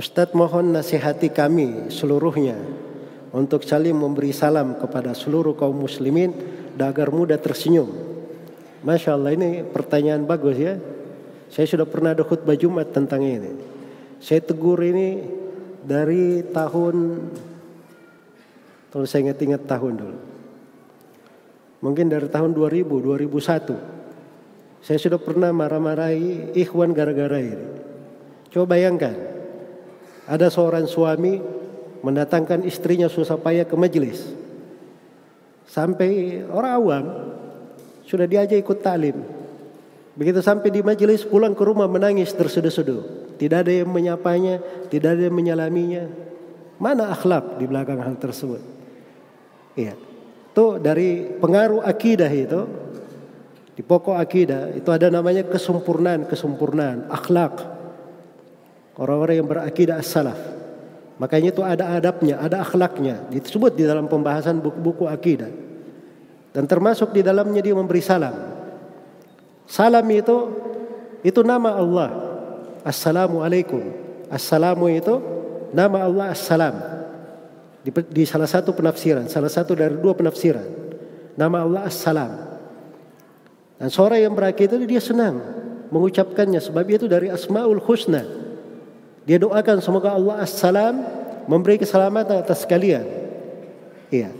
Ustadz 0.00 0.32
mohon 0.32 0.72
nasihati 0.72 1.28
kami 1.28 1.92
seluruhnya 1.92 2.56
untuk 3.36 3.68
saling 3.68 3.92
memberi 3.92 4.32
salam 4.32 4.80
kepada 4.80 5.12
seluruh 5.12 5.52
kaum 5.52 5.76
muslimin 5.76 6.32
agar 6.80 7.12
mudah 7.12 7.36
tersenyum. 7.36 7.92
Masya 8.80 9.12
Allah 9.12 9.36
ini 9.36 9.60
pertanyaan 9.60 10.24
bagus 10.24 10.56
ya. 10.56 10.80
Saya 11.52 11.68
sudah 11.68 11.84
pernah 11.84 12.16
ada 12.16 12.24
khutbah 12.24 12.56
Jumat 12.56 12.96
tentang 12.96 13.20
ini. 13.20 13.52
Saya 14.24 14.40
tegur 14.40 14.80
ini 14.80 15.20
dari 15.84 16.48
tahun 16.48 16.96
kalau 18.88 19.04
saya 19.04 19.28
ingat-ingat 19.28 19.68
tahun 19.68 20.00
dulu. 20.00 20.18
Mungkin 21.84 22.08
dari 22.08 22.32
tahun 22.32 22.56
2000, 22.56 22.88
2001. 22.88 24.80
Saya 24.80 24.96
sudah 24.96 25.20
pernah 25.20 25.52
marah-marahi 25.52 26.56
ikhwan 26.56 26.96
gara-gara 26.96 27.36
ini. 27.36 27.68
Coba 28.48 28.80
bayangkan. 28.80 29.29
Ada 30.30 30.46
seorang 30.46 30.86
suami 30.86 31.42
mendatangkan 32.06 32.62
istrinya 32.62 33.10
susah 33.10 33.34
payah 33.34 33.66
ke 33.66 33.74
majelis. 33.74 34.30
Sampai 35.66 36.42
orang 36.46 36.72
awam 36.78 37.04
sudah 38.06 38.30
diajak 38.30 38.62
ikut 38.62 38.78
talim. 38.78 39.18
Begitu 40.14 40.38
sampai 40.38 40.70
di 40.70 40.86
majelis 40.86 41.26
pulang 41.26 41.54
ke 41.54 41.62
rumah 41.66 41.90
menangis 41.90 42.30
terseduh-seduh. 42.34 43.34
Tidak 43.38 43.58
ada 43.66 43.72
yang 43.72 43.90
menyapanya, 43.90 44.62
tidak 44.86 45.18
ada 45.18 45.22
yang 45.26 45.34
menyalaminya. 45.34 46.04
Mana 46.78 47.10
akhlak 47.10 47.58
di 47.58 47.66
belakang 47.66 47.98
hal 47.98 48.14
tersebut? 48.18 48.62
Iya. 49.74 49.94
Itu 50.50 50.82
dari 50.82 51.26
pengaruh 51.38 51.82
akidah 51.86 52.30
itu 52.30 52.60
di 53.78 53.82
pokok 53.86 54.18
akidah 54.18 54.76
itu 54.76 54.90
ada 54.92 55.08
namanya 55.08 55.46
kesempurnaan, 55.46 56.26
kesempurnaan 56.26 57.08
akhlak. 57.08 57.79
Orang-orang 59.00 59.40
yang 59.40 59.48
berakidah 59.48 59.96
as-salaf. 59.96 60.36
Makanya 61.16 61.48
itu 61.56 61.64
ada 61.64 61.96
adabnya, 61.96 62.36
ada 62.36 62.60
akhlaknya. 62.60 63.32
Disebut 63.32 63.72
di 63.72 63.88
dalam 63.88 64.04
pembahasan 64.12 64.60
buku-buku 64.60 65.08
akidah. 65.08 65.48
Dan 66.52 66.68
termasuk 66.68 67.16
di 67.16 67.24
dalamnya 67.24 67.64
dia 67.64 67.72
memberi 67.72 68.04
salam. 68.04 68.36
Salam 69.64 70.04
itu 70.12 70.36
itu 71.24 71.40
nama 71.40 71.80
Allah. 71.80 72.10
Assalamualaikum. 72.84 73.80
Assalamu 74.28 74.88
itu 74.92 75.20
nama 75.72 76.06
Allah 76.06 76.26
Assalam. 76.32 76.74
Di, 77.80 77.90
di 78.12 78.24
salah 78.28 78.48
satu 78.50 78.76
penafsiran, 78.76 79.24
salah 79.26 79.48
satu 79.48 79.72
dari 79.72 79.96
dua 79.96 80.12
penafsiran. 80.12 80.66
Nama 81.36 81.56
Allah 81.64 81.82
Assalam. 81.88 82.30
Dan 83.80 83.88
seorang 83.88 84.20
yang 84.20 84.34
berakid 84.36 84.68
itu 84.76 84.84
dia 84.84 85.00
senang 85.00 85.40
mengucapkannya 85.88 86.60
sebab 86.60 86.84
itu 86.88 87.08
dari 87.08 87.32
Asmaul 87.32 87.80
Husna. 87.80 88.49
Dia 89.28 89.36
doakan 89.36 89.84
semoga 89.84 90.16
Allah 90.16 90.40
Assalam 90.40 90.94
memberi 91.44 91.76
keselamatan 91.80 92.40
atas 92.40 92.64
kalian. 92.64 93.04
Iya. 94.10 94.32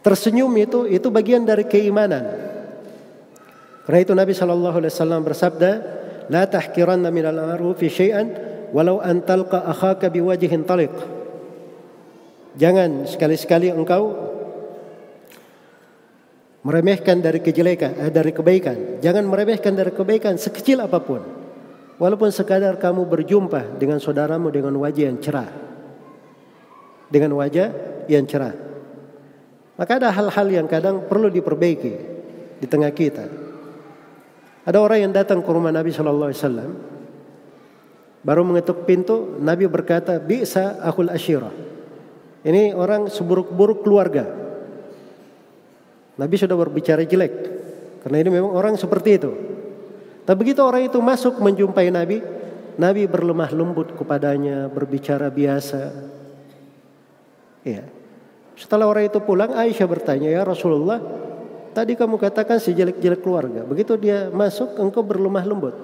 Tersenyum 0.00 0.52
itu 0.54 0.86
itu 0.86 1.08
bagian 1.10 1.42
dari 1.42 1.66
keimanan. 1.66 2.24
Karena 3.86 3.98
itu 4.02 4.12
Nabi 4.14 4.32
Shallallahu 4.34 4.76
Alaihi 4.82 4.92
Wasallam 4.94 5.22
bersabda, 5.22 5.70
"La 6.30 6.46
tahkiranna 6.46 7.10
min 7.10 7.26
al-ma'rufi 7.26 7.86
syai'an 7.86 8.26
walau 8.74 8.98
an 8.98 9.22
talqa 9.22 9.66
akhaka 9.66 10.10
biwajhin 10.10 10.66
taliq." 10.66 10.94
Jangan 12.56 13.04
sekali-sekali 13.06 13.68
engkau 13.70 14.14
meremehkan 16.66 17.22
dari 17.22 17.38
kejelekan, 17.38 17.94
eh, 17.94 18.10
dari 18.10 18.34
kebaikan. 18.34 18.98
Jangan 18.98 19.22
meremehkan 19.22 19.76
dari 19.76 19.94
kebaikan 19.94 20.34
sekecil 20.34 20.82
apa 20.82 20.98
pun. 20.98 21.35
Walaupun 21.96 22.28
sekadar 22.28 22.76
kamu 22.76 23.08
berjumpa 23.08 23.80
dengan 23.80 23.96
saudaramu 23.96 24.52
dengan 24.52 24.76
wajah 24.76 25.04
yang 25.08 25.18
cerah. 25.20 25.48
Dengan 27.08 27.32
wajah 27.40 27.72
yang 28.04 28.28
cerah. 28.28 28.52
Maka 29.76 30.00
ada 30.00 30.12
hal-hal 30.12 30.46
yang 30.48 30.66
kadang 30.68 31.08
perlu 31.08 31.32
diperbaiki 31.32 31.94
di 32.60 32.66
tengah 32.68 32.92
kita. 32.92 33.24
Ada 34.66 34.76
orang 34.82 35.08
yang 35.08 35.12
datang 35.12 35.40
ke 35.40 35.50
rumah 35.52 35.70
Nabi 35.70 35.94
Shallallahu 35.94 36.28
Alaihi 36.32 36.40
Wasallam, 36.42 36.70
baru 38.26 38.42
mengetuk 38.42 38.82
pintu, 38.82 39.38
Nabi 39.38 39.70
berkata, 39.70 40.18
bisa 40.18 40.80
akul 40.82 41.12
ashirah. 41.12 41.54
Ini 42.42 42.74
orang 42.74 43.06
seburuk-buruk 43.06 43.86
keluarga. 43.86 44.26
Nabi 46.16 46.34
sudah 46.34 46.56
berbicara 46.56 47.04
jelek, 47.04 47.32
karena 48.02 48.16
ini 48.20 48.30
memang 48.32 48.52
orang 48.52 48.74
seperti 48.74 49.10
itu. 49.16 49.55
Tapi 50.26 50.36
begitu 50.42 50.58
orang 50.58 50.90
itu 50.90 50.98
masuk 50.98 51.38
menjumpai 51.38 51.86
Nabi, 51.94 52.18
Nabi 52.76 53.06
berlemah 53.06 53.54
lembut 53.54 53.94
kepadanya, 53.94 54.66
berbicara 54.66 55.30
biasa. 55.30 55.94
Ya, 57.62 57.86
setelah 58.58 58.90
orang 58.90 59.06
itu 59.06 59.22
pulang, 59.22 59.52
Aisyah 59.52 59.86
bertanya, 59.86 60.32
"Ya 60.32 60.42
Rasulullah, 60.42 60.98
tadi 61.76 61.92
kamu 61.92 62.18
katakan 62.18 62.56
si 62.56 62.72
jelek-jelek 62.72 63.20
keluarga. 63.20 63.62
Begitu 63.68 63.94
dia 64.00 64.32
masuk, 64.32 64.80
engkau 64.80 65.04
berlemah 65.04 65.44
lembut." 65.44 65.76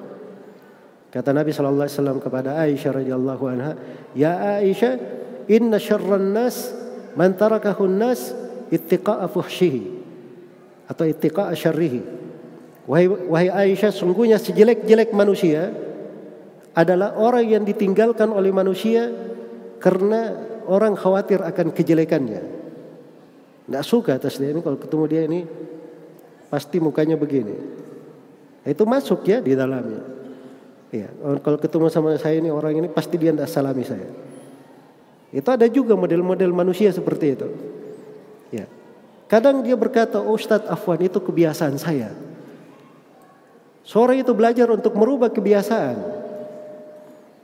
Kata 1.13 1.37
Nabi 1.37 1.53
wasallam 1.53 2.19
kepada 2.19 2.57
Aisyah 2.57 3.05
radhiyallahu 3.05 3.45
anha, 3.47 3.77
"Ya 4.17 4.59
Aisyah, 4.59 4.97
inna 5.53 5.77
syarran 5.77 6.33
nas 6.33 6.73
man 7.13 7.37
tarakahu 7.37 7.85
nas 7.85 8.33
ittiqa'a 8.73 9.29
fuhshihi 9.29 9.83
atau 10.89 11.05
ittiqa'a 11.05 11.53
syarrihi." 11.53 12.22
Wahai, 12.83 13.07
wahai 13.07 13.49
Aisyah, 13.49 13.95
sungguhnya 13.95 14.43
sejelek-jelek 14.43 15.15
manusia 15.15 15.71
adalah 16.75 17.15
orang 17.15 17.47
yang 17.47 17.63
ditinggalkan 17.63 18.33
oleh 18.33 18.51
manusia 18.51 19.07
karena 19.79 20.35
orang 20.67 20.99
khawatir 20.99 21.39
akan 21.45 21.71
kejelekannya. 21.71 22.43
Nggak 23.71 23.85
suka 23.87 24.19
atas 24.19 24.43
dia 24.43 24.51
ini 24.51 24.61
kalau 24.65 24.79
ketemu 24.81 25.05
dia 25.07 25.23
ini 25.31 25.41
pasti 26.51 26.83
mukanya 26.83 27.15
begini. 27.15 27.55
Itu 28.67 28.83
masuk 28.83 29.23
ya 29.27 29.39
di 29.39 29.55
dalamnya. 29.55 30.03
Ya, 30.93 31.09
kalau 31.41 31.57
ketemu 31.57 31.89
sama 31.89 32.19
saya 32.21 32.37
ini 32.37 32.53
orang 32.53 32.85
ini 32.85 32.89
pasti 32.91 33.17
dia 33.17 33.33
tidak 33.33 33.49
salami 33.49 33.81
saya. 33.81 34.11
Itu 35.33 35.49
ada 35.49 35.65
juga 35.65 35.97
model-model 35.97 36.53
manusia 36.53 36.93
seperti 36.93 37.27
itu. 37.33 37.49
Ya. 38.53 38.69
Kadang 39.25 39.65
dia 39.65 39.73
berkata, 39.73 40.21
oh, 40.21 40.37
Ustadz 40.37 40.69
Afwan 40.69 41.01
itu 41.01 41.17
kebiasaan 41.17 41.81
saya. 41.81 42.13
Seorang 43.83 44.23
itu 44.23 44.33
belajar 44.35 44.71
untuk 44.71 44.95
merubah 44.95 45.31
kebiasaan. 45.35 45.99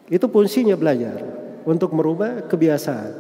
Itu 0.09 0.31
fungsinya 0.31 0.79
belajar 0.79 1.21
untuk 1.67 1.93
merubah 1.93 2.47
kebiasaan. 2.47 3.13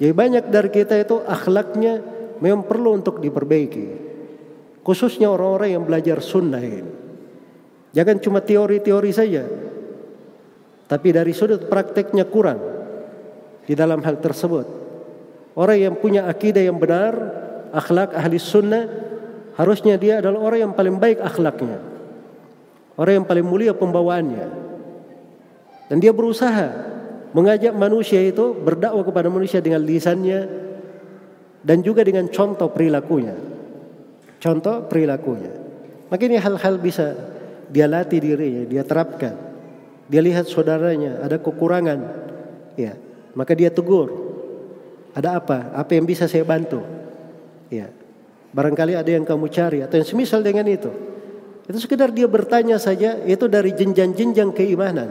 Jadi 0.00 0.12
banyak 0.16 0.44
dari 0.48 0.70
kita 0.72 0.96
itu 0.96 1.20
akhlaknya 1.20 2.00
memang 2.40 2.64
perlu 2.64 2.96
untuk 2.96 3.20
diperbaiki. 3.20 4.10
Khususnya 4.80 5.28
orang-orang 5.28 5.76
yang 5.76 5.84
belajar 5.84 6.24
sunnah 6.24 6.64
ini. 6.64 6.92
Jangan 7.92 8.16
cuma 8.24 8.40
teori-teori 8.40 9.10
saja. 9.12 9.44
Tapi 10.88 11.08
dari 11.12 11.30
sudut 11.36 11.68
prakteknya 11.68 12.24
kurang 12.26 12.58
di 13.68 13.76
dalam 13.76 14.00
hal 14.00 14.18
tersebut. 14.18 14.66
Orang 15.54 15.78
yang 15.78 15.94
punya 16.00 16.26
akidah 16.26 16.64
yang 16.64 16.80
benar, 16.80 17.12
akhlak 17.70 18.16
ahli 18.16 18.40
sunnah, 18.40 18.88
harusnya 19.60 20.00
dia 20.00 20.24
adalah 20.24 20.40
orang 20.40 20.70
yang 20.70 20.74
paling 20.74 20.96
baik 20.96 21.20
akhlaknya. 21.20 21.89
Orang 23.00 23.24
yang 23.24 23.26
paling 23.26 23.48
mulia 23.48 23.72
pembawaannya. 23.72 24.46
Dan 25.88 25.96
dia 26.04 26.12
berusaha 26.12 26.68
mengajak 27.32 27.72
manusia 27.72 28.20
itu 28.20 28.52
berdakwah 28.52 29.00
kepada 29.00 29.32
manusia 29.32 29.64
dengan 29.64 29.80
lisannya, 29.80 30.44
dan 31.64 31.80
juga 31.80 32.04
dengan 32.04 32.28
contoh 32.28 32.68
perilakunya. 32.68 33.40
Contoh 34.36 34.84
perilakunya. 34.84 35.48
Makanya 36.12 36.44
hal-hal 36.44 36.76
bisa 36.76 37.16
dia 37.72 37.88
latih 37.88 38.20
dirinya, 38.20 38.68
dia 38.68 38.84
terapkan. 38.84 39.32
Dia 40.12 40.20
lihat 40.20 40.44
saudaranya 40.44 41.24
ada 41.24 41.40
kekurangan, 41.40 41.98
ya, 42.76 43.00
maka 43.32 43.56
dia 43.56 43.72
tegur. 43.72 44.12
Ada 45.16 45.40
apa? 45.40 45.72
Apa 45.72 45.96
yang 45.96 46.04
bisa 46.04 46.28
saya 46.28 46.44
bantu? 46.44 46.84
Ya. 47.72 47.88
Barangkali 48.52 48.92
ada 48.92 49.08
yang 49.08 49.24
kamu 49.24 49.48
cari 49.48 49.78
atau 49.80 49.96
yang 49.96 50.04
semisal 50.04 50.44
dengan 50.44 50.68
itu. 50.68 51.09
Itu 51.70 51.78
sekedar 51.78 52.10
dia 52.10 52.26
bertanya 52.26 52.82
saja, 52.82 53.22
itu 53.22 53.46
dari 53.46 53.70
jenjang-jenjang 53.70 54.50
keimanan. 54.50 55.06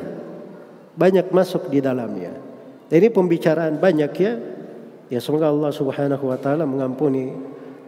Banyak 1.00 1.32
masuk 1.32 1.72
di 1.72 1.80
dalamnya. 1.80 2.36
Ini 2.92 3.08
pembicaraan 3.16 3.80
banyak 3.80 4.12
ya, 4.20 4.34
Ya 5.10 5.18
semoga 5.18 5.50
Allah 5.50 5.74
Subhanahu 5.74 6.30
wa 6.30 6.38
taala 6.38 6.70
mengampuni 6.70 7.34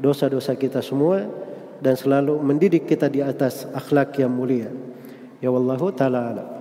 dosa-dosa 0.01 0.57
kita 0.57 0.81
semua 0.81 1.29
dan 1.77 1.93
selalu 1.93 2.41
mendidik 2.41 2.89
kita 2.89 3.13
di 3.13 3.21
atas 3.21 3.69
akhlak 3.77 4.17
yang 4.17 4.33
mulia. 4.33 4.73
Ya 5.37 5.53
wallahu 5.53 5.93
taala 5.93 6.60